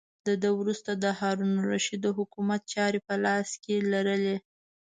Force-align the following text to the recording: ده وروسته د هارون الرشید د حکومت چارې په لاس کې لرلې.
ده 0.43 0.49
وروسته 0.59 0.91
د 1.03 1.05
هارون 1.19 1.51
الرشید 1.59 1.99
د 2.03 2.07
حکومت 2.17 2.61
چارې 2.73 2.99
په 3.07 3.15
لاس 3.25 3.49
کې 3.63 3.75
لرلې. 3.91 4.37